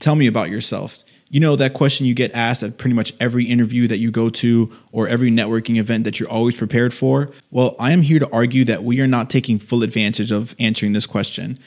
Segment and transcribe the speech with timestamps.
[0.00, 0.98] Tell me about yourself.
[1.28, 4.30] You know, that question you get asked at pretty much every interview that you go
[4.30, 7.30] to or every networking event that you're always prepared for?
[7.52, 10.92] Well, I am here to argue that we are not taking full advantage of answering
[10.92, 11.60] this question.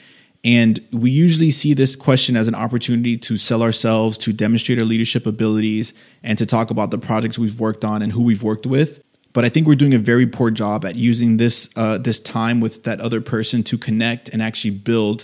[0.44, 4.84] And we usually see this question as an opportunity to sell ourselves, to demonstrate our
[4.84, 8.66] leadership abilities, and to talk about the projects we've worked on and who we've worked
[8.66, 9.02] with.
[9.32, 12.60] But I think we're doing a very poor job at using this uh, this time
[12.60, 15.24] with that other person to connect and actually build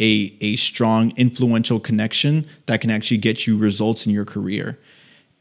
[0.00, 4.78] a, a strong, influential connection that can actually get you results in your career.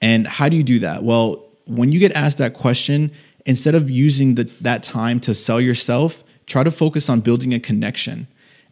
[0.01, 1.03] And how do you do that?
[1.03, 3.11] Well, when you get asked that question,
[3.45, 7.59] instead of using the, that time to sell yourself, try to focus on building a
[7.59, 8.27] connection.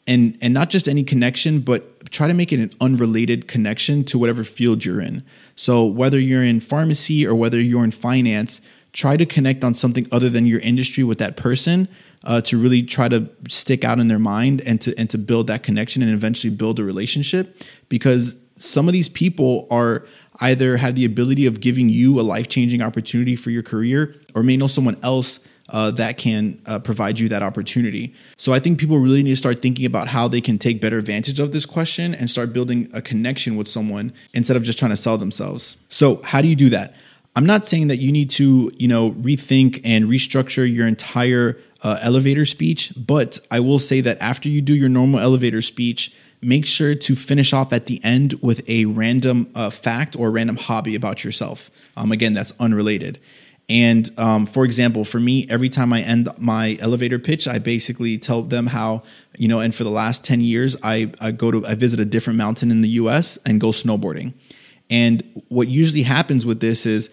[0.05, 4.17] And, and not just any connection, but try to make it an unrelated connection to
[4.17, 5.23] whatever field you're in.
[5.57, 8.61] So, whether you're in pharmacy or whether you're in finance,
[8.97, 11.87] try to connect on something other than your industry with that person
[12.23, 15.45] uh, to really try to stick out in their mind and to and to build
[15.45, 20.03] that connection and eventually build a relationship because some of these people are
[20.41, 24.57] either have the ability of giving you a life-changing opportunity for your career or may
[24.57, 25.39] know someone else
[25.69, 28.15] uh, that can uh, provide you that opportunity.
[28.37, 30.97] So I think people really need to start thinking about how they can take better
[30.97, 34.91] advantage of this question and start building a connection with someone instead of just trying
[34.91, 35.77] to sell themselves.
[35.89, 36.95] So how do you do that?
[37.37, 41.99] I'm not saying that you need to, you know, rethink and restructure your entire uh,
[42.01, 46.65] elevator speech, but I will say that after you do your normal elevator speech, make
[46.65, 50.95] sure to finish off at the end with a random uh, fact or random hobby
[50.95, 51.69] about yourself.
[51.95, 53.19] Um, again, that's unrelated.
[53.69, 58.17] And um, for example, for me, every time I end my elevator pitch, I basically
[58.17, 59.03] tell them how,
[59.37, 62.05] you know, and for the last 10 years, I, I go to, I visit a
[62.05, 64.33] different mountain in the US and go snowboarding.
[64.89, 67.09] And what usually happens with this is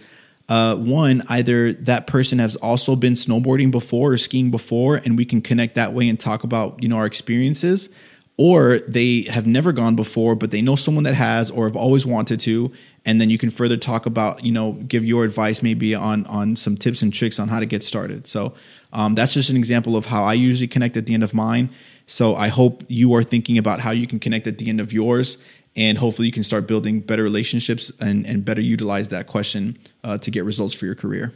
[0.49, 5.25] uh, one, either that person has also been snowboarding before or skiing before, and we
[5.25, 7.89] can connect that way and talk about you know our experiences,
[8.37, 12.05] or they have never gone before, but they know someone that has or have always
[12.05, 12.71] wanted to,
[13.07, 16.57] and then you can further talk about you know give your advice maybe on on
[16.57, 18.27] some tips and tricks on how to get started.
[18.27, 18.53] So
[18.93, 21.71] um, that's just an example of how I usually connect at the end of mine.
[22.07, 24.93] So I hope you are thinking about how you can connect at the end of
[24.93, 25.39] yours
[25.77, 30.19] and hopefully you can start building better relationships and, and better utilize that question uh,
[30.19, 31.33] to get results for your career.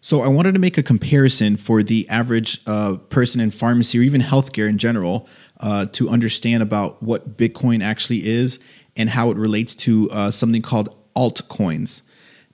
[0.00, 4.02] So i wanted to make a comparison for the average uh, person in pharmacy or
[4.02, 5.28] even healthcare in general
[5.60, 8.58] uh, to understand about what bitcoin actually is
[8.96, 12.02] and how it relates to uh, something called altcoins.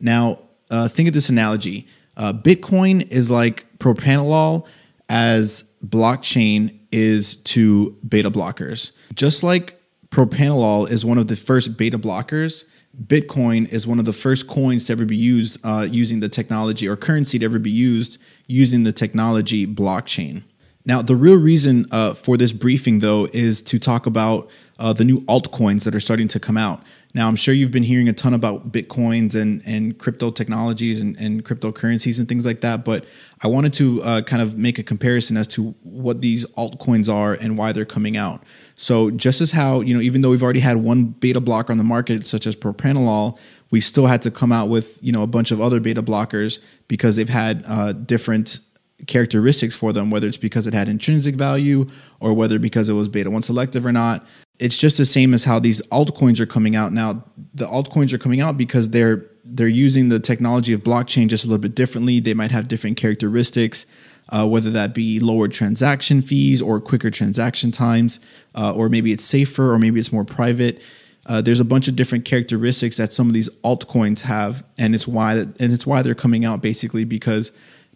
[0.00, 0.38] Now
[0.71, 1.87] uh, think of this analogy.
[2.16, 4.66] Uh, bitcoin is like propranolol
[5.09, 8.93] as blockchain is to beta blockers.
[9.15, 9.81] Just like
[10.15, 12.65] propranolol is one of the first beta blockers.
[13.07, 16.87] Bitcoin is one of the first coins to ever be used uh, using the technology
[16.87, 20.45] or currency to ever be used using the technology blockchain.
[20.87, 25.05] Now, the real reason uh, for this briefing, though, is to talk about uh, the
[25.05, 26.83] new altcoins that are starting to come out.
[27.15, 31.17] Now, I'm sure you've been hearing a ton about Bitcoins and, and crypto technologies and,
[31.17, 33.05] and cryptocurrencies and things like that, but
[33.43, 37.34] I wanted to uh, kind of make a comparison as to what these altcoins are
[37.34, 38.43] and why they're coming out.
[38.75, 41.78] So just as how, you know, even though we've already had one beta blocker on
[41.78, 43.39] the market, such as propranolol,
[43.71, 46.59] we still had to come out with, you know, a bunch of other beta blockers
[46.89, 48.59] because they've had uh, different
[49.07, 51.89] characteristics for them, whether it's because it had intrinsic value
[52.21, 54.27] or whether because it was beta 1 selective or not.
[54.59, 57.25] It's just the same as how these altcoins are coming out now.
[57.55, 61.49] The altcoins are coming out because they're they're using the technology of blockchain just a
[61.49, 62.19] little bit differently.
[62.19, 63.85] They might have different characteristics
[64.31, 68.21] uh, whether that be lower transaction fees or quicker transaction times,
[68.55, 70.81] uh, or maybe it's safer, or maybe it's more private.
[71.27, 75.07] Uh, there's a bunch of different characteristics that some of these altcoins have, and it's
[75.07, 77.51] why and it's why they're coming out basically because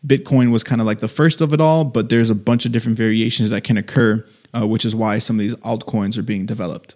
[0.06, 2.72] Bitcoin was kind of like the first of it all, but there's a bunch of
[2.72, 6.47] different variations that can occur, uh, which is why some of these altcoins are being
[6.47, 6.94] developed.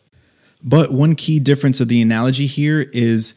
[0.63, 3.35] But one key difference of the analogy here is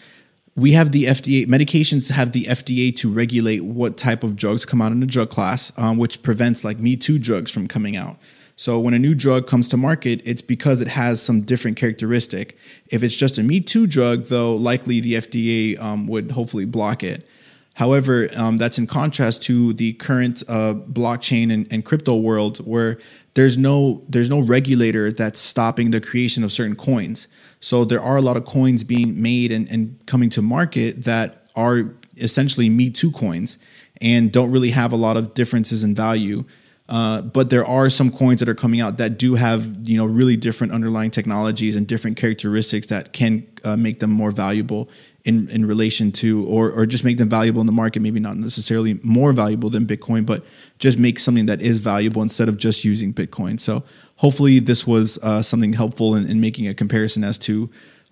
[0.56, 4.82] we have the FDA medications have the FDA to regulate what type of drugs come
[4.82, 8.18] out in a drug class, um, which prevents like Me Too drugs from coming out.
[8.58, 12.58] So when a new drug comes to market, it's because it has some different characteristic.
[12.88, 17.04] If it's just a Me Too drug, though, likely the FDA um, would hopefully block
[17.04, 17.28] it.
[17.76, 22.98] However, um, that's in contrast to the current uh, blockchain and, and, crypto world, where
[23.34, 27.28] there's no there's no regulator that's stopping the creation of certain coins.
[27.60, 31.48] So there are a lot of coins being made and, and coming to market that
[31.58, 33.58] are essentially Me Too coins
[34.00, 36.46] and don't really have a lot of differences in value.
[36.88, 40.06] Uh, but there are some coins that are coming out that do have you know
[40.06, 44.88] really different underlying technologies and different characteristics that can uh, make them more valuable
[45.26, 48.38] in in relation to or or just make them valuable in the market maybe not
[48.38, 50.46] necessarily more valuable than bitcoin but
[50.80, 53.84] just make something that is valuable instead of just using bitcoin so
[54.18, 57.70] hopefully this was uh, something helpful in, in, making a comparison as to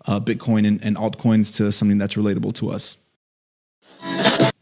[0.07, 2.97] uh, Bitcoin and, and altcoins to something that's relatable to us.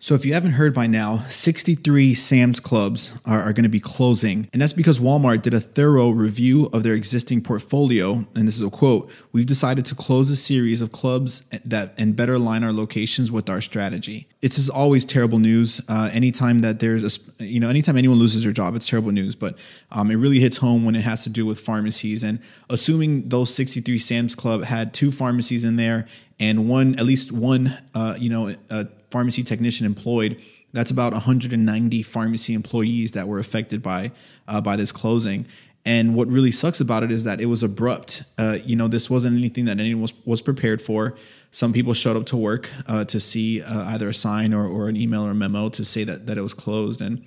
[0.04, 3.80] So, if you haven't heard by now, 63 Sam's Clubs are, are, going to be
[3.80, 4.50] closing.
[4.52, 8.26] And that's because Walmart did a thorough review of their existing portfolio.
[8.34, 12.16] And this is a quote We've decided to close a series of clubs that and
[12.16, 14.28] better align our locations with our strategy.
[14.42, 15.84] It's is always terrible news.
[15.88, 19.36] Uh, anytime that there's a, you know, anytime anyone loses their job, it's terrible news.
[19.36, 19.56] But
[19.92, 22.24] um, it really hits home when it has to do with pharmacies.
[22.24, 22.40] And
[22.72, 26.08] assuming those 63 Sam's Club had two pharmacies in there
[26.40, 30.42] and one, at least one, uh, you know, uh, pharmacy technician employed.
[30.74, 34.12] That's about 190 pharmacy employees that were affected by
[34.48, 35.46] uh, by this closing.
[35.86, 38.24] And what really sucks about it is that it was abrupt.
[38.38, 41.16] Uh, you know, this wasn't anything that anyone was, was prepared for.
[41.50, 44.90] Some people showed up to work uh, to see uh, either a sign or, or
[44.90, 47.02] an email or a memo to say that that it was closed.
[47.02, 47.26] And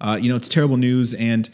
[0.00, 1.14] uh, you know, it's terrible news.
[1.14, 1.48] And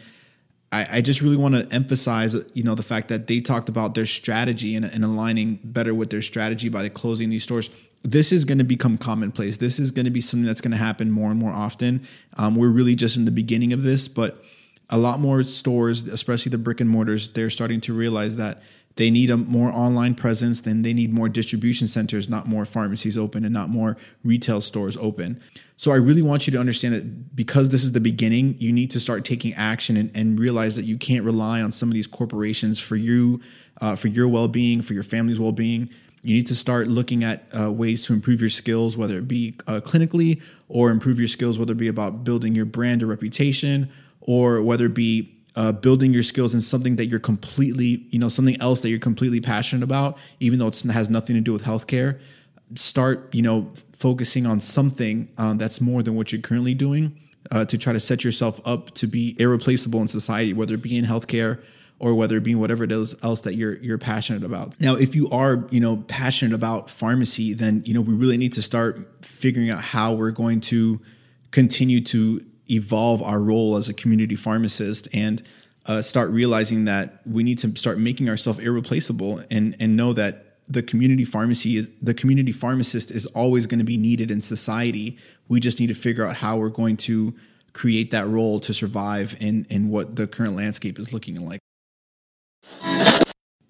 [0.72, 3.94] I, I just really want to emphasize, you know, the fact that they talked about
[3.94, 7.70] their strategy and, and aligning better with their strategy by closing these stores
[8.02, 9.58] this is going to become commonplace.
[9.58, 12.06] This is going to be something that's going to happen more and more often.
[12.37, 14.43] Um, we're really just in the beginning of this, but
[14.88, 18.62] a lot more stores, especially the brick and mortars, they're starting to realize that
[18.97, 23.17] they need a more online presence, then they need more distribution centers, not more pharmacies
[23.17, 25.41] open and not more retail stores open.
[25.76, 28.91] So I really want you to understand that because this is the beginning, you need
[28.91, 32.08] to start taking action and, and realize that you can't rely on some of these
[32.08, 33.41] corporations for you,
[33.81, 35.88] uh, for your well-being, for your family's well-being.
[36.22, 39.56] You need to start looking at uh, ways to improve your skills, whether it be
[39.67, 43.90] uh, clinically or improve your skills, whether it be about building your brand or reputation,
[44.20, 48.28] or whether it be uh, building your skills in something that you're completely, you know,
[48.28, 51.62] something else that you're completely passionate about, even though it has nothing to do with
[51.62, 52.20] healthcare.
[52.75, 57.19] Start, you know, focusing on something uh, that's more than what you're currently doing
[57.50, 60.96] uh, to try to set yourself up to be irreplaceable in society, whether it be
[60.96, 61.61] in healthcare
[62.00, 64.79] or whether it be whatever it is else that you're you're passionate about.
[64.81, 68.55] Now, if you are, you know, passionate about pharmacy, then you know we really need
[68.55, 71.00] to start figuring out how we're going to
[71.50, 75.43] continue to evolve our role as a community pharmacist and
[75.87, 80.56] uh, start realizing that we need to start making ourselves irreplaceable and and know that
[80.69, 85.19] the community pharmacy is the community pharmacist is always going to be needed in society.
[85.49, 87.35] We just need to figure out how we're going to
[87.73, 91.61] create that role to survive in in what the current landscape is looking like.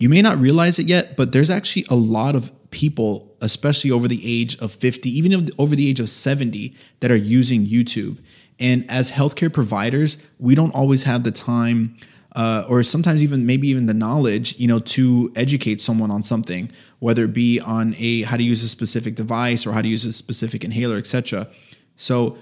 [0.01, 4.09] You may not realize it yet, but there's actually a lot of people, especially over
[4.09, 8.19] the age of 50, even over the age of 70, that are using YouTube.
[8.59, 11.97] And as healthcare providers, we don't always have the time,
[12.35, 16.71] uh, or sometimes even maybe even the knowledge, you know, to educate someone on something,
[16.99, 20.05] whether it be on a how to use a specific device or how to use
[20.05, 21.49] a specific inhaler, etc.
[21.97, 22.39] So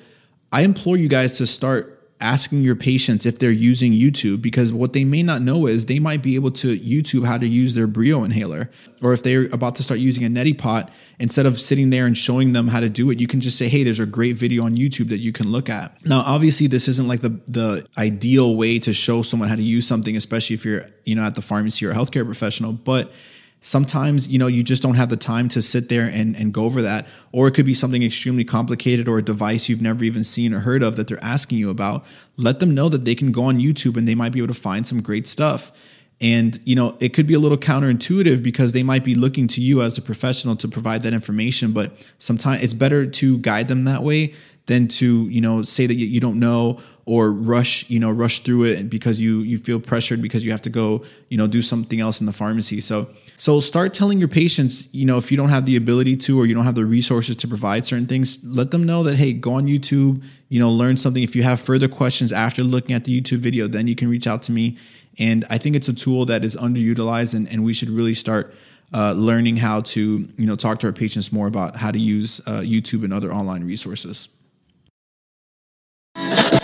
[0.52, 4.92] I implore you guys to start asking your patients if they're using YouTube because what
[4.92, 7.86] they may not know is they might be able to YouTube how to use their
[7.86, 8.70] Breo inhaler.
[9.02, 12.18] Or if they're about to start using a neti pot, instead of sitting there and
[12.18, 14.64] showing them how to do it, you can just say, hey, there's a great video
[14.64, 16.04] on YouTube that you can look at.
[16.04, 19.86] Now, obviously, this isn't like the, the ideal way to show someone how to use
[19.86, 23.12] something, especially if you're, you know, at the pharmacy or healthcare professional, but
[23.60, 26.64] sometimes you know you just don't have the time to sit there and, and go
[26.64, 27.06] over that.
[27.32, 30.60] Or it could be something extremely complicated or a device you've never even seen or
[30.60, 32.04] heard of that they're asking you about.
[32.36, 34.60] Let them know that they can go on youtube and they might be able to
[34.60, 35.72] find some great stuff.
[36.20, 39.60] And you know it could be a little counterintuitive because they might be looking to
[39.60, 41.72] you as a professional to provide that information.
[41.72, 44.34] But sometimes it's better to guide them that way
[44.68, 48.64] than to you know say that you don't know or rush you know rush through
[48.64, 52.00] it because you you feel pressured because you have to go you know do something
[52.00, 52.80] else in the pharmacy.
[52.80, 56.38] So so start telling your patients you know if you don't have the ability to
[56.38, 59.32] or you don't have the resources to provide certain things let them know that hey
[59.32, 61.22] go on youtube you know learn something.
[61.22, 64.26] If you have further questions after looking at the youtube video then you can reach
[64.26, 64.76] out to me.
[65.18, 68.54] And i think it's a tool that is underutilized and, and we should really start
[68.92, 72.40] uh, learning how to you know talk to our patients more about how to use
[72.46, 74.28] uh, youtube and other online resources.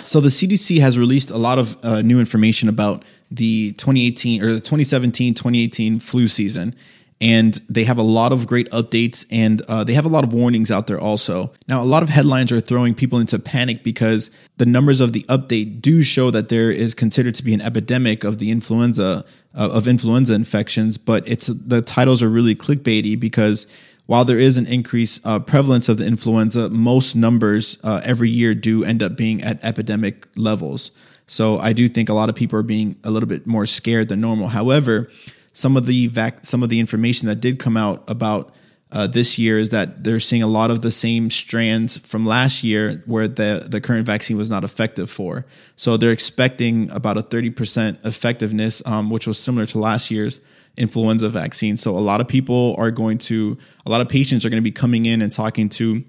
[0.04, 3.04] So the CDC has released a lot of uh, new information about
[3.35, 6.75] the 2018 or the 2017 2018 flu season.
[7.21, 10.35] And they have a lot of great updates and uh, they have a lot of
[10.35, 11.53] warnings out there also.
[11.69, 15.23] Now, a lot of headlines are throwing people into panic because the numbers of the
[15.23, 19.25] update do show that there is considered to be an epidemic of the influenza,
[19.55, 23.67] uh, of influenza infections, but it's the titles are really clickbaity because
[24.07, 28.55] while there is an increased uh, prevalence of the influenza, most numbers uh, every year
[28.55, 30.91] do end up being at epidemic levels.
[31.26, 34.09] So I do think a lot of people are being a little bit more scared
[34.09, 34.49] than normal.
[34.49, 35.11] However,
[35.52, 38.52] some of the vac- some of the information that did come out about
[38.93, 42.62] uh, this year is that they're seeing a lot of the same strands from last
[42.62, 45.45] year where the, the current vaccine was not effective for.
[45.75, 50.40] So they're expecting about a 30% effectiveness, um, which was similar to last year's
[50.76, 51.76] influenza vaccine.
[51.76, 54.64] So a lot of people are going to, a lot of patients are going to
[54.64, 56.04] be coming in and talking to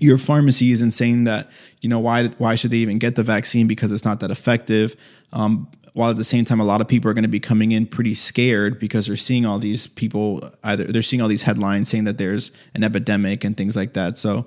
[0.00, 3.66] your pharmacies and saying that you know why why should they even get the vaccine
[3.66, 4.96] because it's not that effective.
[5.32, 7.72] Um, while at the same time, a lot of people are going to be coming
[7.72, 11.88] in pretty scared because they're seeing all these people either they're seeing all these headlines
[11.88, 14.18] saying that there's an epidemic and things like that.
[14.18, 14.46] So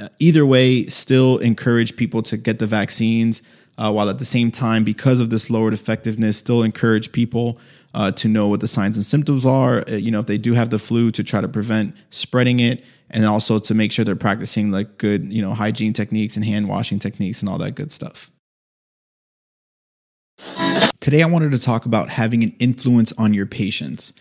[0.00, 3.42] uh, either way, still encourage people to get the vaccines.
[3.76, 7.60] Uh, while at the same time, because of this lowered effectiveness, still encourage people
[7.94, 9.84] uh, to know what the signs and symptoms are.
[9.88, 12.84] Uh, you know, if they do have the flu, to try to prevent spreading it,
[13.10, 16.68] and also to make sure they're practicing like good, you know, hygiene techniques and hand
[16.68, 18.30] washing techniques and all that good stuff.
[21.00, 24.12] Today, I wanted to talk about having an influence on your patients.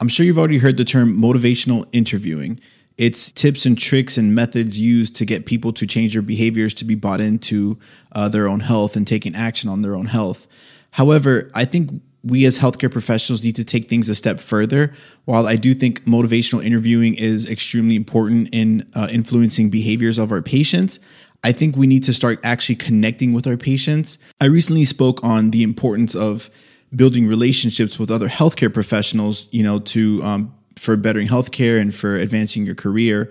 [0.00, 2.60] I'm sure you've already heard the term motivational interviewing.
[2.96, 6.84] It's tips and tricks and methods used to get people to change their behaviors to
[6.84, 7.78] be bought into
[8.12, 10.46] uh, their own health and taking action on their own health.
[10.92, 14.94] However, I think we as healthcare professionals need to take things a step further.
[15.26, 20.40] While I do think motivational interviewing is extremely important in uh, influencing behaviors of our
[20.40, 21.00] patients,
[21.44, 24.18] I think we need to start actually connecting with our patients.
[24.40, 26.50] I recently spoke on the importance of
[26.96, 32.16] building relationships with other healthcare professionals, you know, to um, for bettering healthcare and for
[32.16, 33.30] advancing your career.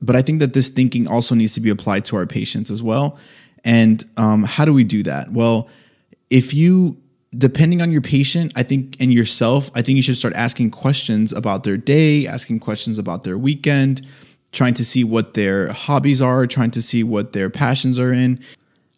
[0.00, 2.82] But I think that this thinking also needs to be applied to our patients as
[2.82, 3.18] well.
[3.64, 5.32] And um, how do we do that?
[5.32, 5.68] Well,
[6.30, 6.96] if you
[7.38, 11.32] depending on your patient, I think, and yourself, I think you should start asking questions
[11.32, 14.06] about their day, asking questions about their weekend,
[14.52, 18.40] trying to see what their hobbies are, trying to see what their passions are in.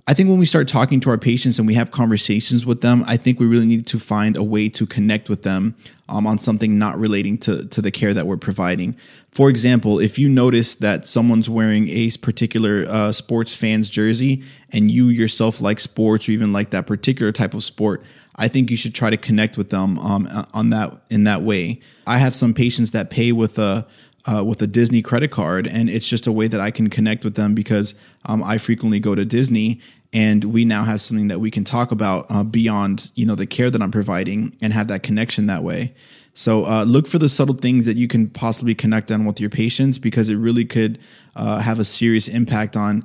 [0.09, 3.05] I think when we start talking to our patients and we have conversations with them,
[3.07, 5.75] I think we really need to find a way to connect with them
[6.09, 8.97] um, on something not relating to, to the care that we're providing.
[9.33, 14.91] For example, if you notice that someone's wearing a particular uh, sports fan's jersey and
[14.91, 18.03] you yourself like sports or even like that particular type of sport,
[18.35, 21.81] I think you should try to connect with them um, on that in that way.
[22.07, 23.87] I have some patients that pay with a
[24.28, 27.25] uh, with a Disney credit card, and it's just a way that I can connect
[27.25, 27.94] with them because
[28.26, 29.80] um, I frequently go to Disney,
[30.12, 33.47] and we now have something that we can talk about uh, beyond you know the
[33.47, 35.94] care that I'm providing and have that connection that way.
[36.35, 39.50] So uh, look for the subtle things that you can possibly connect on with your
[39.50, 41.00] patients because it really could
[41.35, 43.04] uh, have a serious impact on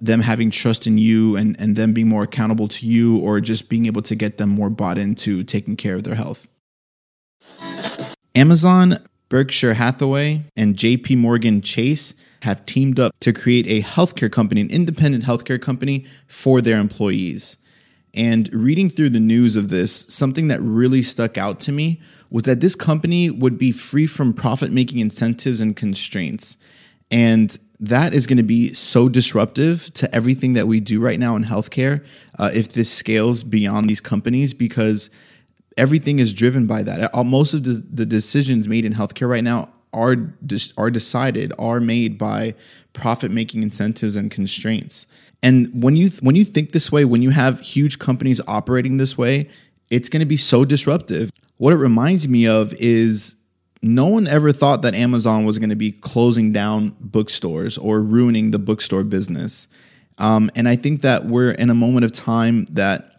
[0.00, 3.68] them having trust in you and, and them being more accountable to you or just
[3.68, 6.48] being able to get them more bought into taking care of their health.
[8.34, 14.60] Amazon Berkshire Hathaway and JP Morgan Chase have teamed up to create a healthcare company,
[14.60, 17.56] an independent healthcare company for their employees.
[18.14, 22.44] And reading through the news of this, something that really stuck out to me was
[22.44, 26.56] that this company would be free from profit making incentives and constraints.
[27.10, 31.36] And that is going to be so disruptive to everything that we do right now
[31.36, 32.04] in healthcare
[32.38, 35.10] uh, if this scales beyond these companies because
[35.76, 37.10] everything is driven by that.
[37.24, 40.34] Most of the, the decisions made in healthcare right now are
[40.76, 42.54] are decided are made by
[42.92, 45.06] profit making incentives and constraints.
[45.42, 49.16] And when you when you think this way, when you have huge companies operating this
[49.16, 49.48] way,
[49.90, 51.30] it's going to be so disruptive.
[51.58, 53.36] What it reminds me of is
[53.82, 58.50] no one ever thought that Amazon was going to be closing down bookstores or ruining
[58.50, 59.68] the bookstore business.
[60.18, 63.15] Um, and I think that we're in a moment of time that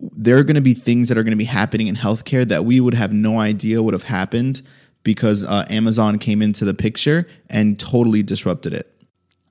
[0.00, 2.64] there are going to be things that are going to be happening in healthcare that
[2.64, 4.62] we would have no idea would have happened
[5.02, 8.92] because uh, Amazon came into the picture and totally disrupted it.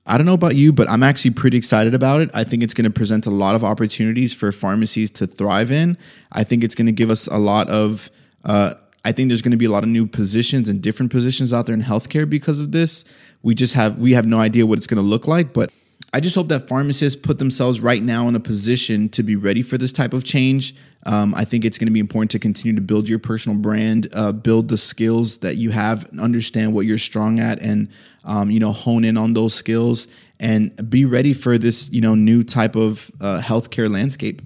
[0.06, 2.30] I don't know about you, but I'm actually pretty excited about it.
[2.32, 5.98] I think it's going to present a lot of opportunities for pharmacies to thrive in.
[6.30, 8.08] I think it's going to give us a lot of,
[8.44, 8.74] uh,
[9.04, 11.66] I think there's going to be a lot of new positions and different positions out
[11.66, 13.04] there in healthcare because of this.
[13.42, 15.72] We just have, we have no idea what it's going to look like, but
[16.12, 19.62] I just hope that pharmacists put themselves right now in a position to be ready
[19.62, 20.74] for this type of change.
[21.04, 24.08] Um, I think it's going to be important to continue to build your personal brand,
[24.12, 27.88] uh, build the skills that you have, understand what you're strong at, and
[28.24, 30.06] um, you know hone in on those skills
[30.40, 34.42] and be ready for this you know new type of uh, healthcare landscape.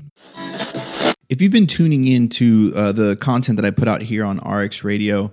[1.29, 4.39] If you've been tuning in to uh, the content that I put out here on
[4.39, 5.31] RX Radio,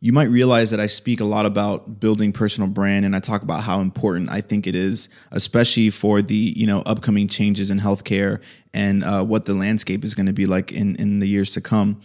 [0.00, 3.42] you might realize that I speak a lot about building personal brand and I talk
[3.42, 7.80] about how important I think it is, especially for the you know upcoming changes in
[7.80, 8.40] healthcare
[8.74, 11.60] and uh, what the landscape is going to be like in in the years to
[11.60, 12.00] come.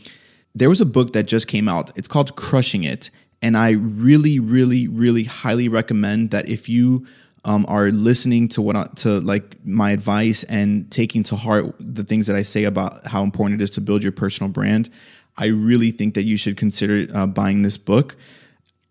[0.56, 1.98] There was a book that just came out.
[1.98, 3.10] It's called Crushing It,
[3.42, 7.06] and I really, really, really highly recommend that if you
[7.44, 12.04] um, are listening to what I, to like my advice and taking to heart the
[12.04, 14.90] things that I say about how important it is to build your personal brand.
[15.38, 18.16] I really think that you should consider uh, buying this book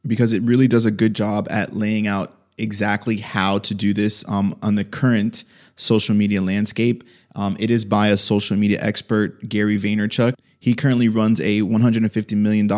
[0.06, 4.26] because it really does a good job at laying out exactly how to do this
[4.28, 5.44] um, on the current
[5.76, 7.04] social media landscape.
[7.34, 10.34] Um, it is by a social media expert, Gary Vaynerchuk.
[10.58, 12.70] He currently runs a $150 million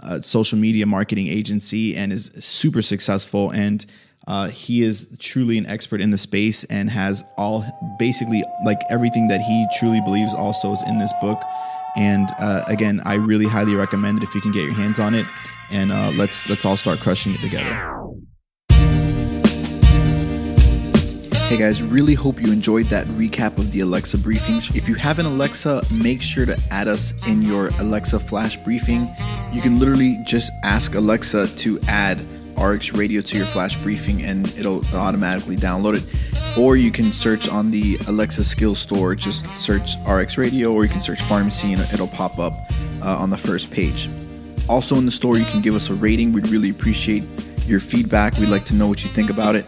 [0.00, 3.50] uh, social media marketing agency and is super successful.
[3.50, 3.84] And
[4.26, 7.64] uh, he is truly an expert in the space and has all
[7.98, 11.42] basically like everything that he truly believes also is in this book.
[11.96, 15.14] And uh, again, I really highly recommend it if you can get your hands on
[15.14, 15.26] it.
[15.70, 17.90] And uh, let's let's all start crushing it together.
[21.48, 24.74] Hey guys, really hope you enjoyed that recap of the Alexa briefings.
[24.74, 29.08] If you have an Alexa, make sure to add us in your Alexa flash briefing.
[29.52, 32.18] You can literally just ask Alexa to add
[32.64, 36.58] RX Radio to your flash briefing and it'll automatically download it.
[36.58, 40.90] Or you can search on the Alexa Skills Store, just search RX Radio, or you
[40.90, 42.52] can search pharmacy and it'll pop up
[43.02, 44.08] uh, on the first page.
[44.68, 46.32] Also, in the store, you can give us a rating.
[46.32, 47.24] We'd really appreciate
[47.66, 48.36] your feedback.
[48.38, 49.66] We'd like to know what you think about it.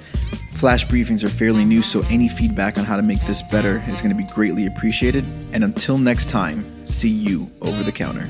[0.52, 4.00] Flash briefings are fairly new, so any feedback on how to make this better is
[4.00, 5.24] going to be greatly appreciated.
[5.52, 8.26] And until next time, see you over the counter.